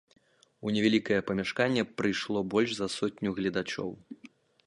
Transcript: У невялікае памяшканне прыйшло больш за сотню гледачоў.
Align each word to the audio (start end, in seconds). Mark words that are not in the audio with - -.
У 0.67 0.71
невялікае 0.75 1.19
памяшканне 1.27 1.83
прыйшло 2.01 2.43
больш 2.53 2.71
за 2.79 2.87
сотню 2.97 3.29
гледачоў. 3.41 3.89